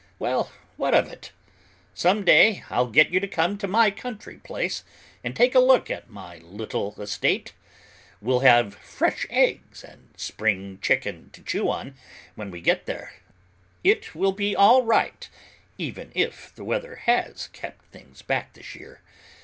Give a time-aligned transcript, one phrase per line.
[0.17, 1.31] Well, what of it?
[1.93, 4.83] Some day I'll get you to come to my country place
[5.23, 7.53] and take a look at my little estate.
[8.19, 11.93] We'll have fresh eggs and spring chicken to chew on
[12.33, 13.13] when we get there;
[13.83, 15.29] it will be all right
[15.77, 19.01] even if the weather has kept things back this year.